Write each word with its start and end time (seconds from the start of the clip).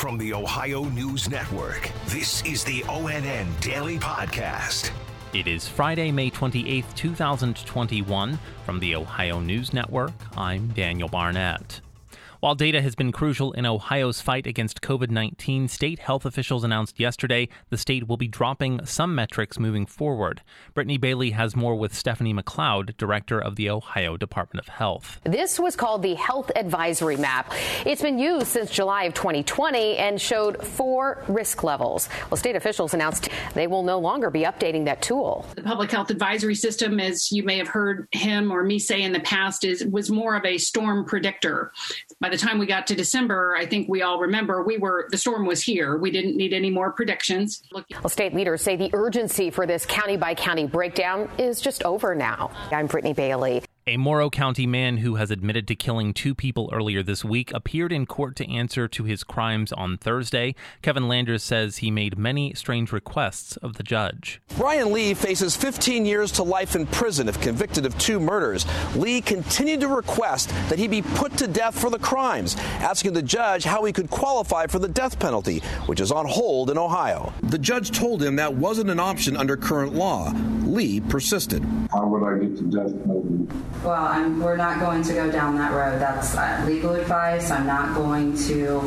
From 0.00 0.16
the 0.16 0.32
Ohio 0.32 0.84
News 0.84 1.28
Network, 1.28 1.90
this 2.06 2.42
is 2.46 2.64
the 2.64 2.80
ONN 2.84 3.60
Daily 3.60 3.98
Podcast. 3.98 4.92
It 5.34 5.46
is 5.46 5.68
Friday, 5.68 6.10
May 6.10 6.30
28th, 6.30 6.94
2021. 6.96 8.38
From 8.64 8.80
the 8.80 8.96
Ohio 8.96 9.40
News 9.40 9.74
Network, 9.74 10.14
I'm 10.38 10.68
Daniel 10.68 11.10
Barnett. 11.10 11.82
While 12.40 12.54
data 12.54 12.80
has 12.80 12.94
been 12.94 13.12
crucial 13.12 13.52
in 13.52 13.66
Ohio's 13.66 14.22
fight 14.22 14.46
against 14.46 14.80
COVID 14.80 15.10
19, 15.10 15.68
state 15.68 15.98
health 15.98 16.24
officials 16.24 16.64
announced 16.64 16.98
yesterday 16.98 17.50
the 17.68 17.76
state 17.76 18.08
will 18.08 18.16
be 18.16 18.28
dropping 18.28 18.86
some 18.86 19.14
metrics 19.14 19.58
moving 19.58 19.84
forward. 19.84 20.40
Brittany 20.72 20.96
Bailey 20.96 21.32
has 21.32 21.54
more 21.54 21.74
with 21.74 21.94
Stephanie 21.94 22.32
McCloud, 22.32 22.96
director 22.96 23.38
of 23.38 23.56
the 23.56 23.68
Ohio 23.68 24.16
Department 24.16 24.66
of 24.66 24.72
Health. 24.72 25.20
This 25.24 25.60
was 25.60 25.76
called 25.76 26.02
the 26.02 26.14
Health 26.14 26.50
Advisory 26.56 27.18
Map. 27.18 27.52
It's 27.84 28.00
been 28.00 28.18
used 28.18 28.46
since 28.46 28.70
July 28.70 29.04
of 29.04 29.12
2020 29.12 29.98
and 29.98 30.18
showed 30.18 30.64
four 30.66 31.22
risk 31.28 31.62
levels. 31.62 32.08
Well, 32.30 32.38
state 32.38 32.56
officials 32.56 32.94
announced 32.94 33.28
they 33.52 33.66
will 33.66 33.82
no 33.82 33.98
longer 33.98 34.30
be 34.30 34.44
updating 34.44 34.86
that 34.86 35.02
tool. 35.02 35.44
The 35.56 35.62
public 35.62 35.90
health 35.90 36.08
advisory 36.08 36.54
system, 36.54 37.00
as 37.00 37.30
you 37.30 37.42
may 37.42 37.58
have 37.58 37.68
heard 37.68 38.08
him 38.12 38.50
or 38.50 38.64
me 38.64 38.78
say 38.78 39.02
in 39.02 39.12
the 39.12 39.20
past, 39.20 39.62
is 39.62 39.84
was 39.84 40.10
more 40.10 40.36
of 40.36 40.46
a 40.46 40.56
storm 40.56 41.04
predictor. 41.04 41.72
By 42.18 42.29
the 42.30 42.38
time 42.38 42.58
we 42.58 42.66
got 42.66 42.86
to 42.88 42.94
December, 42.94 43.56
I 43.56 43.66
think 43.66 43.88
we 43.88 44.02
all 44.02 44.18
remember 44.18 44.62
we 44.62 44.78
were 44.78 45.08
the 45.10 45.18
storm 45.18 45.46
was 45.46 45.62
here. 45.62 45.96
We 45.96 46.10
didn't 46.10 46.36
need 46.36 46.52
any 46.52 46.70
more 46.70 46.92
predictions. 46.92 47.62
Well, 47.72 48.08
state 48.08 48.34
leaders 48.34 48.62
say 48.62 48.76
the 48.76 48.90
urgency 48.92 49.50
for 49.50 49.66
this 49.66 49.86
county 49.86 50.16
by 50.16 50.34
county 50.34 50.66
breakdown 50.66 51.30
is 51.38 51.60
just 51.60 51.82
over 51.84 52.14
now. 52.14 52.50
I'm 52.70 52.86
Brittany 52.86 53.12
Bailey. 53.12 53.62
A 53.86 53.96
Morrow 53.96 54.28
County 54.28 54.66
man 54.66 54.98
who 54.98 55.14
has 55.14 55.30
admitted 55.30 55.66
to 55.68 55.74
killing 55.74 56.12
two 56.12 56.34
people 56.34 56.70
earlier 56.70 57.02
this 57.02 57.24
week 57.24 57.50
appeared 57.54 57.92
in 57.92 58.04
court 58.04 58.36
to 58.36 58.48
answer 58.48 58.86
to 58.86 59.04
his 59.04 59.24
crimes 59.24 59.72
on 59.72 59.96
Thursday. 59.96 60.54
Kevin 60.82 61.08
Landers 61.08 61.42
says 61.42 61.78
he 61.78 61.90
made 61.90 62.18
many 62.18 62.52
strange 62.52 62.92
requests 62.92 63.56
of 63.56 63.78
the 63.78 63.82
judge. 63.82 64.40
Brian 64.58 64.92
Lee 64.92 65.14
faces 65.14 65.56
15 65.56 66.04
years 66.04 66.30
to 66.32 66.42
life 66.42 66.76
in 66.76 66.86
prison 66.86 67.26
if 67.26 67.40
convicted 67.40 67.86
of 67.86 67.96
two 67.98 68.20
murders. 68.20 68.66
Lee 68.94 69.22
continued 69.22 69.80
to 69.80 69.88
request 69.88 70.50
that 70.68 70.78
he 70.78 70.86
be 70.86 71.00
put 71.00 71.36
to 71.38 71.48
death 71.48 71.76
for 71.76 71.88
the 71.88 71.98
crimes, 71.98 72.56
asking 72.80 73.14
the 73.14 73.22
judge 73.22 73.64
how 73.64 73.82
he 73.84 73.94
could 73.94 74.10
qualify 74.10 74.66
for 74.66 74.78
the 74.78 74.88
death 74.88 75.18
penalty, 75.18 75.60
which 75.86 76.00
is 76.00 76.12
on 76.12 76.26
hold 76.26 76.70
in 76.70 76.76
Ohio. 76.76 77.32
The 77.44 77.58
judge 77.58 77.90
told 77.92 78.22
him 78.22 78.36
that 78.36 78.54
wasn't 78.54 78.90
an 78.90 79.00
option 79.00 79.38
under 79.38 79.56
current 79.56 79.94
law. 79.94 80.32
Lee 80.64 81.00
persisted. 81.00 81.64
How 81.90 82.06
would 82.06 82.22
I 82.22 82.38
get 82.38 82.56
the 82.56 82.62
death 82.64 82.92
penalty? 83.04 83.48
Well, 83.84 84.04
I'm, 84.04 84.40
we're 84.40 84.56
not 84.56 84.78
going 84.78 85.02
to 85.04 85.12
go 85.14 85.30
down 85.30 85.56
that 85.56 85.72
road. 85.72 86.00
That's 86.00 86.36
uh, 86.36 86.64
legal 86.66 86.94
advice. 86.94 87.50
I'm 87.50 87.66
not 87.66 87.94
going 87.94 88.36
to 88.48 88.78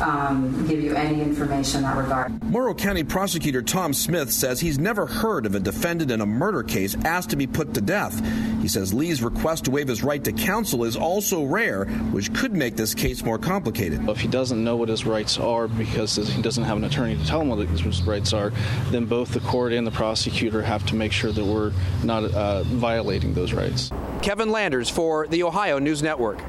um, 0.00 0.66
give 0.66 0.82
you 0.82 0.94
any 0.94 1.20
information 1.20 1.78
in 1.78 1.82
that 1.84 1.96
regard. 1.96 2.42
Morrow 2.44 2.74
County 2.74 3.04
Prosecutor 3.04 3.62
Tom 3.62 3.92
Smith 3.92 4.32
says 4.32 4.60
he's 4.60 4.78
never 4.78 5.06
heard 5.06 5.46
of 5.46 5.54
a 5.54 5.60
defendant 5.60 6.10
in 6.10 6.20
a 6.20 6.26
murder 6.26 6.62
case 6.62 6.96
asked 7.04 7.30
to 7.30 7.36
be 7.36 7.46
put 7.46 7.74
to 7.74 7.80
death. 7.80 8.18
He 8.60 8.68
says 8.68 8.92
Lee's 8.92 9.22
request 9.22 9.66
to 9.66 9.70
waive 9.70 9.88
his 9.88 10.02
right 10.02 10.22
to 10.24 10.32
counsel 10.32 10.84
is 10.84 10.96
also 10.96 11.44
rare, 11.44 11.86
which 12.12 12.32
could 12.34 12.54
make 12.54 12.76
this 12.76 12.94
case 12.94 13.24
more 13.24 13.38
complicated. 13.38 14.08
If 14.08 14.20
he 14.20 14.28
doesn't 14.28 14.62
know 14.62 14.76
what 14.76 14.88
his 14.88 15.06
rights 15.06 15.38
are 15.38 15.68
because 15.68 16.16
he 16.16 16.42
doesn't 16.42 16.64
have 16.64 16.76
an 16.76 16.84
attorney 16.84 17.16
to 17.16 17.26
tell 17.26 17.40
him 17.40 17.48
what 17.48 17.58
his 17.68 18.02
rights 18.02 18.32
are, 18.32 18.52
then 18.90 19.06
both 19.06 19.32
the 19.32 19.40
court 19.40 19.72
and 19.72 19.86
the 19.86 19.90
prosecutor 19.90 20.62
have 20.62 20.84
to 20.86 20.94
make 20.94 21.12
sure 21.12 21.32
that 21.32 21.44
we're 21.44 21.72
not 22.04 22.24
uh, 22.24 22.62
violating 22.64 23.34
those 23.34 23.52
rights. 23.52 23.90
Kevin 24.22 24.50
Landers 24.50 24.90
for 24.90 25.26
the 25.26 25.42
Ohio 25.42 25.78
News 25.78 26.02
Network. 26.02 26.42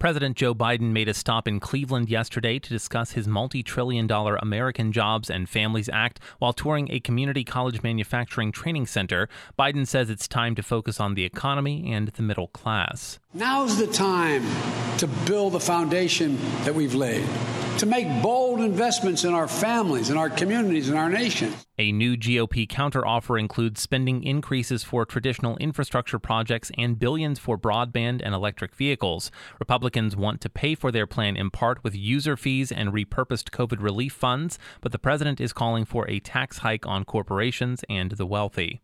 President 0.00 0.36
Joe 0.36 0.52
Biden 0.52 0.90
made 0.90 1.08
a 1.08 1.14
stop 1.14 1.46
in 1.46 1.60
Cleveland 1.60 2.08
yesterday 2.08 2.58
to 2.58 2.68
discuss 2.68 3.12
his 3.12 3.28
multi 3.28 3.62
trillion 3.62 4.08
dollar 4.08 4.34
American 4.42 4.90
Jobs 4.90 5.30
and 5.30 5.48
Families 5.48 5.88
Act 5.92 6.18
while 6.40 6.52
touring 6.52 6.90
a 6.90 6.98
community 6.98 7.44
college 7.44 7.80
manufacturing 7.84 8.50
training 8.50 8.86
center. 8.86 9.28
Biden 9.56 9.86
says 9.86 10.10
it's 10.10 10.26
time 10.26 10.56
to 10.56 10.62
focus 10.64 10.98
on 10.98 11.14
the 11.14 11.24
economy 11.24 11.92
and 11.92 12.08
the 12.08 12.22
middle 12.24 12.48
class. 12.48 13.20
Now's 13.32 13.78
the 13.78 13.86
time 13.86 14.42
to 14.98 15.06
build 15.24 15.52
the 15.52 15.60
foundation 15.60 16.36
that 16.64 16.74
we've 16.74 16.96
laid, 16.96 17.24
to 17.78 17.86
make 17.86 18.08
bold 18.20 18.58
investments 18.58 19.22
in 19.22 19.32
our 19.32 19.46
families, 19.46 20.10
in 20.10 20.16
our 20.16 20.28
communities, 20.28 20.88
in 20.88 20.96
our 20.96 21.08
nation. 21.08 21.54
A 21.82 21.90
new 21.90 22.16
GOP 22.16 22.68
counteroffer 22.68 23.40
includes 23.40 23.80
spending 23.80 24.22
increases 24.22 24.84
for 24.84 25.04
traditional 25.04 25.56
infrastructure 25.56 26.20
projects 26.20 26.70
and 26.78 26.96
billions 26.96 27.40
for 27.40 27.58
broadband 27.58 28.22
and 28.22 28.36
electric 28.36 28.72
vehicles. 28.72 29.32
Republicans 29.58 30.14
want 30.14 30.40
to 30.42 30.48
pay 30.48 30.76
for 30.76 30.92
their 30.92 31.08
plan 31.08 31.36
in 31.36 31.50
part 31.50 31.82
with 31.82 31.96
user 31.96 32.36
fees 32.36 32.70
and 32.70 32.92
repurposed 32.92 33.50
COVID 33.50 33.82
relief 33.82 34.12
funds, 34.12 34.60
but 34.80 34.92
the 34.92 34.98
president 35.00 35.40
is 35.40 35.52
calling 35.52 35.84
for 35.84 36.08
a 36.08 36.20
tax 36.20 36.58
hike 36.58 36.86
on 36.86 37.04
corporations 37.04 37.84
and 37.90 38.12
the 38.12 38.26
wealthy. 38.26 38.80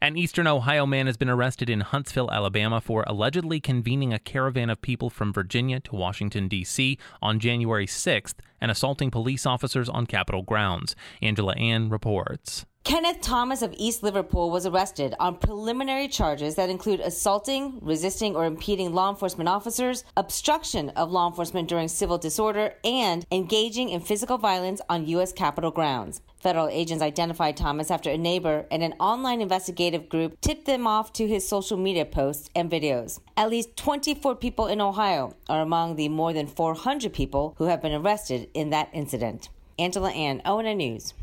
An 0.00 0.16
eastern 0.16 0.46
Ohio 0.46 0.86
man 0.86 1.06
has 1.06 1.16
been 1.16 1.28
arrested 1.28 1.70
in 1.70 1.80
Huntsville, 1.80 2.30
Alabama 2.30 2.80
for 2.80 3.04
allegedly 3.06 3.60
convening 3.60 4.12
a 4.12 4.18
caravan 4.18 4.70
of 4.70 4.80
people 4.80 5.10
from 5.10 5.32
Virginia 5.32 5.80
to 5.80 5.96
Washington, 5.96 6.48
D.C. 6.48 6.98
on 7.22 7.40
January 7.40 7.86
6th 7.86 8.34
and 8.60 8.70
assaulting 8.70 9.10
police 9.10 9.46
officers 9.46 9.88
on 9.88 10.06
Capitol 10.06 10.42
grounds. 10.42 10.96
Angela 11.20 11.54
Ann 11.54 11.90
reports. 11.90 12.66
Kenneth 12.84 13.22
Thomas 13.22 13.62
of 13.62 13.74
East 13.78 14.02
Liverpool 14.02 14.50
was 14.50 14.66
arrested 14.66 15.14
on 15.18 15.38
preliminary 15.38 16.06
charges 16.06 16.54
that 16.56 16.68
include 16.68 17.00
assaulting, 17.00 17.78
resisting, 17.80 18.36
or 18.36 18.44
impeding 18.44 18.92
law 18.92 19.08
enforcement 19.08 19.48
officers, 19.48 20.04
obstruction 20.18 20.90
of 20.90 21.10
law 21.10 21.26
enforcement 21.26 21.66
during 21.66 21.88
civil 21.88 22.18
disorder, 22.18 22.74
and 22.84 23.24
engaging 23.32 23.88
in 23.88 24.02
physical 24.02 24.36
violence 24.36 24.82
on 24.90 25.06
U.S. 25.06 25.32
Capitol 25.32 25.70
grounds. 25.70 26.20
Federal 26.44 26.68
agents 26.68 27.02
identified 27.02 27.56
Thomas 27.56 27.90
after 27.90 28.10
a 28.10 28.18
neighbor 28.18 28.66
and 28.70 28.82
an 28.82 28.92
online 29.00 29.40
investigative 29.40 30.10
group 30.10 30.38
tipped 30.42 30.66
them 30.66 30.86
off 30.86 31.10
to 31.14 31.26
his 31.26 31.48
social 31.48 31.78
media 31.78 32.04
posts 32.04 32.50
and 32.54 32.70
videos. 32.70 33.18
At 33.34 33.48
least 33.48 33.78
24 33.78 34.36
people 34.36 34.66
in 34.66 34.78
Ohio 34.78 35.34
are 35.48 35.62
among 35.62 35.96
the 35.96 36.10
more 36.10 36.34
than 36.34 36.46
400 36.46 37.14
people 37.14 37.54
who 37.56 37.64
have 37.64 37.80
been 37.80 37.94
arrested 37.94 38.50
in 38.52 38.68
that 38.68 38.90
incident. 38.92 39.48
Angela 39.78 40.10
Ann, 40.10 40.42
ONN 40.44 40.76
News. 40.76 41.14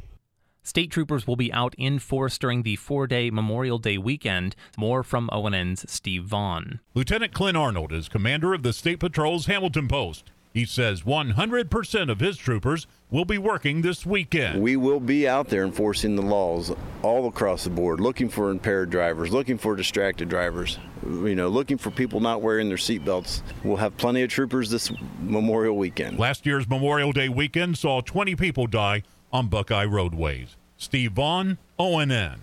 State 0.63 0.89
troopers 0.89 1.27
will 1.27 1.35
be 1.35 1.53
out 1.53 1.75
in 1.77 1.99
force 1.99 2.39
during 2.39 2.63
the 2.63 2.75
four 2.75 3.05
day 3.05 3.29
Memorial 3.29 3.77
Day 3.77 3.99
weekend. 3.99 4.55
More 4.75 5.03
from 5.03 5.29
ONN's 5.31 5.85
Steve 5.87 6.23
Vaughn. 6.23 6.79
Lieutenant 6.95 7.31
Clint 7.35 7.57
Arnold 7.57 7.93
is 7.93 8.09
commander 8.09 8.55
of 8.55 8.63
the 8.63 8.73
State 8.73 8.99
Patrol's 8.99 9.45
Hamilton 9.45 9.87
Post. 9.87 10.31
He 10.53 10.65
says 10.65 11.03
100% 11.03 12.11
of 12.11 12.19
his 12.19 12.37
troopers 12.37 12.85
will 13.09 13.23
be 13.23 13.37
working 13.37 13.81
this 13.81 14.05
weekend. 14.05 14.61
We 14.61 14.75
will 14.75 14.99
be 14.99 15.27
out 15.27 15.47
there 15.47 15.63
enforcing 15.63 16.15
the 16.15 16.21
laws 16.21 16.73
all 17.03 17.27
across 17.27 17.63
the 17.63 17.69
board, 17.69 18.01
looking 18.01 18.27
for 18.27 18.51
impaired 18.51 18.89
drivers, 18.89 19.31
looking 19.31 19.57
for 19.57 19.75
distracted 19.75 20.27
drivers, 20.27 20.77
you 21.05 21.35
know, 21.35 21.47
looking 21.47 21.77
for 21.77 21.89
people 21.89 22.19
not 22.19 22.41
wearing 22.41 22.67
their 22.67 22.77
seatbelts. 22.77 23.41
We'll 23.63 23.77
have 23.77 23.95
plenty 23.95 24.23
of 24.23 24.29
troopers 24.29 24.69
this 24.69 24.91
Memorial 25.21 25.77
weekend. 25.77 26.19
Last 26.19 26.45
year's 26.45 26.67
Memorial 26.67 27.13
Day 27.13 27.29
weekend 27.29 27.77
saw 27.77 28.01
20 28.01 28.35
people 28.35 28.67
die 28.67 29.03
on 29.31 29.47
Buckeye 29.47 29.85
roadways. 29.85 30.57
Steve 30.75 31.13
Vaughn, 31.13 31.59
ONN. 31.79 32.39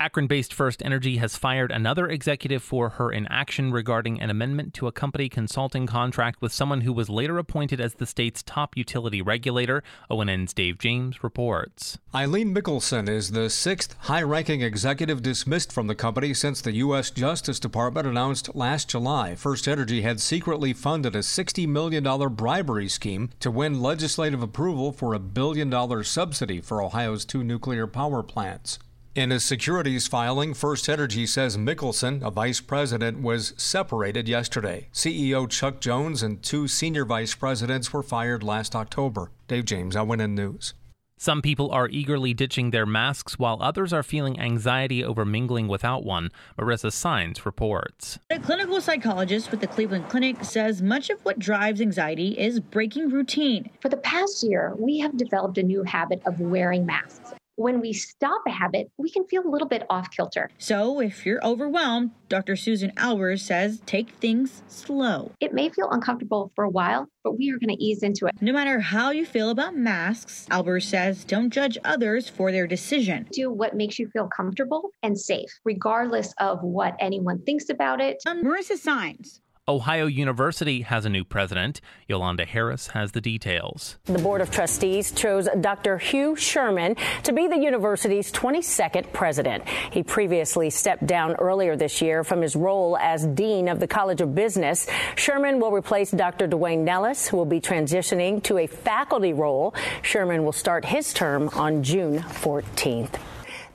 Akron 0.00 0.28
based 0.28 0.54
First 0.54 0.80
Energy 0.84 1.16
has 1.16 1.36
fired 1.36 1.72
another 1.72 2.06
executive 2.06 2.62
for 2.62 2.90
her 2.90 3.10
inaction 3.10 3.72
regarding 3.72 4.20
an 4.20 4.30
amendment 4.30 4.72
to 4.74 4.86
a 4.86 4.92
company 4.92 5.28
consulting 5.28 5.88
contract 5.88 6.40
with 6.40 6.52
someone 6.52 6.82
who 6.82 6.92
was 6.92 7.10
later 7.10 7.36
appointed 7.36 7.80
as 7.80 7.94
the 7.94 8.06
state's 8.06 8.44
top 8.44 8.76
utility 8.76 9.20
regulator. 9.20 9.82
ONN's 10.08 10.52
Dave 10.52 10.78
James 10.78 11.24
reports. 11.24 11.98
Eileen 12.14 12.54
Mickelson 12.54 13.08
is 13.08 13.32
the 13.32 13.50
sixth 13.50 13.96
high 14.02 14.22
ranking 14.22 14.60
executive 14.60 15.20
dismissed 15.20 15.72
from 15.72 15.88
the 15.88 15.96
company 15.96 16.32
since 16.32 16.60
the 16.60 16.74
U.S. 16.74 17.10
Justice 17.10 17.58
Department 17.58 18.06
announced 18.06 18.54
last 18.54 18.88
July 18.88 19.34
First 19.34 19.66
Energy 19.66 20.02
had 20.02 20.20
secretly 20.20 20.72
funded 20.72 21.16
a 21.16 21.20
$60 21.22 21.66
million 21.66 22.04
bribery 22.34 22.88
scheme 22.88 23.30
to 23.40 23.50
win 23.50 23.82
legislative 23.82 24.44
approval 24.44 24.92
for 24.92 25.12
a 25.12 25.18
billion 25.18 25.68
dollar 25.68 26.04
subsidy 26.04 26.60
for 26.60 26.80
Ohio's 26.80 27.24
two 27.24 27.42
nuclear 27.42 27.88
power 27.88 28.22
plants. 28.22 28.78
In 29.18 29.32
a 29.32 29.40
securities 29.40 30.06
filing, 30.06 30.54
First 30.54 30.88
Energy 30.88 31.26
says 31.26 31.56
Mickelson, 31.56 32.24
a 32.24 32.30
vice 32.30 32.60
president, 32.60 33.20
was 33.20 33.52
separated 33.56 34.28
yesterday. 34.28 34.86
CEO 34.92 35.50
Chuck 35.50 35.80
Jones 35.80 36.22
and 36.22 36.40
two 36.40 36.68
senior 36.68 37.04
vice 37.04 37.34
presidents 37.34 37.92
were 37.92 38.04
fired 38.04 38.44
last 38.44 38.76
October. 38.76 39.32
Dave 39.48 39.64
James, 39.64 39.96
ONN 39.96 40.34
News. 40.34 40.74
Some 41.16 41.42
people 41.42 41.68
are 41.72 41.88
eagerly 41.88 42.32
ditching 42.32 42.70
their 42.70 42.86
masks 42.86 43.40
while 43.40 43.58
others 43.60 43.92
are 43.92 44.04
feeling 44.04 44.38
anxiety 44.38 45.02
over 45.02 45.24
mingling 45.24 45.66
without 45.66 46.04
one. 46.04 46.30
Marissa 46.56 46.92
Signs 46.92 47.44
reports. 47.44 48.20
A 48.30 48.38
clinical 48.38 48.80
psychologist 48.80 49.50
with 49.50 49.58
the 49.58 49.66
Cleveland 49.66 50.08
Clinic 50.08 50.44
says 50.44 50.80
much 50.80 51.10
of 51.10 51.18
what 51.24 51.40
drives 51.40 51.80
anxiety 51.80 52.38
is 52.38 52.60
breaking 52.60 53.10
routine. 53.10 53.68
For 53.80 53.88
the 53.88 53.96
past 53.96 54.44
year, 54.44 54.76
we 54.78 55.00
have 55.00 55.16
developed 55.16 55.58
a 55.58 55.64
new 55.64 55.82
habit 55.82 56.22
of 56.24 56.38
wearing 56.38 56.86
masks. 56.86 57.34
When 57.58 57.80
we 57.80 57.92
stop 57.92 58.42
a 58.46 58.50
habit, 58.50 58.88
we 58.98 59.10
can 59.10 59.24
feel 59.26 59.44
a 59.44 59.50
little 59.50 59.66
bit 59.66 59.84
off 59.90 60.10
kilter. 60.12 60.48
So, 60.58 61.00
if 61.00 61.26
you're 61.26 61.44
overwhelmed, 61.44 62.12
Dr. 62.28 62.54
Susan 62.54 62.92
Albers 62.92 63.40
says 63.40 63.82
take 63.84 64.10
things 64.10 64.62
slow. 64.68 65.32
It 65.40 65.52
may 65.52 65.68
feel 65.68 65.90
uncomfortable 65.90 66.52
for 66.54 66.62
a 66.62 66.70
while, 66.70 67.08
but 67.24 67.36
we 67.36 67.50
are 67.50 67.58
going 67.58 67.76
to 67.76 67.82
ease 67.82 68.04
into 68.04 68.26
it. 68.26 68.34
No 68.40 68.52
matter 68.52 68.78
how 68.78 69.10
you 69.10 69.26
feel 69.26 69.50
about 69.50 69.76
masks, 69.76 70.46
Albers 70.50 70.84
says 70.84 71.24
don't 71.24 71.50
judge 71.50 71.76
others 71.84 72.28
for 72.28 72.52
their 72.52 72.68
decision. 72.68 73.26
Do 73.32 73.50
what 73.50 73.74
makes 73.74 73.98
you 73.98 74.08
feel 74.08 74.28
comfortable 74.28 74.90
and 75.02 75.18
safe, 75.18 75.50
regardless 75.64 76.32
of 76.38 76.62
what 76.62 76.94
anyone 77.00 77.42
thinks 77.42 77.70
about 77.70 78.00
it. 78.00 78.22
Um, 78.24 78.44
Marissa 78.44 78.76
Signs. 78.76 79.40
Ohio 79.68 80.06
University 80.06 80.80
has 80.80 81.04
a 81.04 81.10
new 81.10 81.24
president. 81.24 81.82
Yolanda 82.06 82.46
Harris 82.46 82.86
has 82.88 83.12
the 83.12 83.20
details. 83.20 83.98
The 84.04 84.18
Board 84.18 84.40
of 84.40 84.50
Trustees 84.50 85.12
chose 85.12 85.46
Dr. 85.60 85.98
Hugh 85.98 86.34
Sherman 86.36 86.96
to 87.24 87.34
be 87.34 87.48
the 87.48 87.58
university's 87.58 88.32
22nd 88.32 89.12
president. 89.12 89.68
He 89.68 90.02
previously 90.02 90.70
stepped 90.70 91.06
down 91.06 91.34
earlier 91.34 91.76
this 91.76 92.00
year 92.00 92.24
from 92.24 92.40
his 92.40 92.56
role 92.56 92.96
as 92.96 93.26
Dean 93.26 93.68
of 93.68 93.78
the 93.78 93.86
College 93.86 94.22
of 94.22 94.34
Business. 94.34 94.88
Sherman 95.16 95.60
will 95.60 95.70
replace 95.70 96.12
Dr. 96.12 96.46
Duane 96.46 96.82
Nellis, 96.82 97.28
who 97.28 97.36
will 97.36 97.44
be 97.44 97.60
transitioning 97.60 98.42
to 98.44 98.56
a 98.56 98.66
faculty 98.66 99.34
role. 99.34 99.74
Sherman 100.00 100.44
will 100.44 100.52
start 100.52 100.86
his 100.86 101.12
term 101.12 101.50
on 101.50 101.82
June 101.82 102.20
14th. 102.20 103.20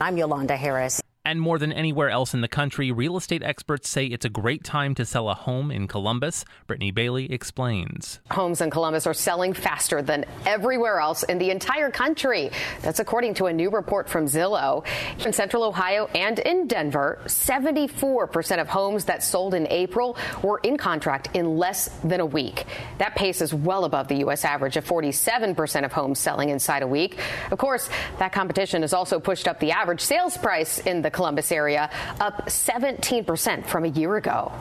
I'm 0.01 0.17
Yolanda 0.17 0.57
Harris. 0.57 1.02
And 1.25 1.39
more 1.39 1.57
than 1.57 1.71
anywhere 1.71 2.09
else 2.09 2.33
in 2.33 2.41
the 2.41 2.49
country, 2.49 2.91
real 2.91 3.15
estate 3.15 3.43
experts 3.43 3.87
say 3.87 4.07
it's 4.07 4.25
a 4.25 4.29
great 4.29 4.61
time 4.65 4.93
to 4.95 5.05
sell 5.05 5.29
a 5.29 5.33
home 5.33 5.71
in 5.71 5.87
Columbus. 5.87 6.43
Brittany 6.67 6.91
Bailey 6.91 7.31
explains. 7.31 8.19
Homes 8.29 8.59
in 8.59 8.69
Columbus 8.69 9.07
are 9.07 9.13
selling 9.13 9.53
faster 9.53 10.01
than 10.01 10.25
everywhere 10.45 10.99
else 10.99 11.23
in 11.23 11.37
the 11.37 11.49
entire 11.49 11.89
country. 11.89 12.51
That's 12.81 12.99
according 12.99 13.35
to 13.35 13.45
a 13.45 13.53
new 13.53 13.69
report 13.69 14.09
from 14.09 14.25
Zillow. 14.25 14.85
In 15.25 15.31
central 15.31 15.63
Ohio 15.63 16.07
and 16.07 16.39
in 16.39 16.67
Denver, 16.67 17.21
74% 17.25 18.59
of 18.59 18.67
homes 18.67 19.05
that 19.05 19.23
sold 19.23 19.53
in 19.53 19.65
April 19.69 20.17
were 20.41 20.59
in 20.61 20.75
contract 20.75 21.29
in 21.35 21.57
less 21.57 21.87
than 22.03 22.19
a 22.19 22.25
week. 22.25 22.65
That 22.97 23.15
pace 23.15 23.41
is 23.41 23.53
well 23.53 23.85
above 23.85 24.09
the 24.09 24.15
U.S. 24.15 24.43
average 24.43 24.75
of 24.75 24.85
47% 24.85 25.85
of 25.85 25.93
homes 25.93 26.19
selling 26.19 26.49
inside 26.49 26.83
a 26.83 26.87
week. 26.87 27.17
Of 27.49 27.59
course, 27.59 27.89
that 28.19 28.33
competition 28.33 28.81
has 28.81 28.91
also 28.91 29.21
pushed 29.21 29.47
up 29.47 29.61
the 29.61 29.71
average 29.71 30.01
sales 30.01 30.35
price 30.35 30.79
in 30.79 31.01
the 31.01 31.12
Columbus 31.13 31.51
area, 31.51 31.89
up 32.19 32.47
17% 32.47 33.65
from 33.65 33.85
a 33.85 33.89
year 33.89 34.17
ago. 34.17 34.51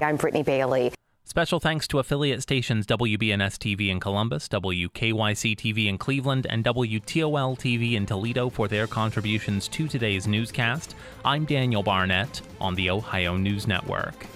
I'm 0.00 0.16
Brittany 0.16 0.42
Bailey. 0.42 0.92
Special 1.24 1.60
thanks 1.60 1.86
to 1.88 1.98
affiliate 1.98 2.40
stations 2.40 2.86
WBNS 2.86 3.58
TV 3.58 3.90
in 3.90 4.00
Columbus, 4.00 4.48
WKYC 4.48 5.54
TV 5.56 5.86
in 5.86 5.98
Cleveland, 5.98 6.46
and 6.48 6.64
WTOL 6.64 7.58
TV 7.58 7.92
in 7.96 8.06
Toledo 8.06 8.48
for 8.48 8.66
their 8.66 8.86
contributions 8.86 9.68
to 9.68 9.86
today's 9.88 10.26
newscast. 10.26 10.94
I'm 11.26 11.44
Daniel 11.44 11.82
Barnett 11.82 12.40
on 12.62 12.74
the 12.76 12.88
Ohio 12.88 13.36
News 13.36 13.66
Network. 13.66 14.26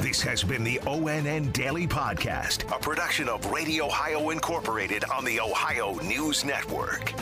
This 0.00 0.22
has 0.22 0.44
been 0.44 0.62
the 0.62 0.78
ONN 0.84 1.52
Daily 1.52 1.88
Podcast, 1.88 2.72
a 2.72 2.78
production 2.78 3.28
of 3.28 3.44
Radio 3.50 3.86
Ohio 3.86 4.30
Incorporated 4.30 5.04
on 5.04 5.24
the 5.24 5.40
Ohio 5.40 5.94
News 6.04 6.44
Network. 6.44 7.12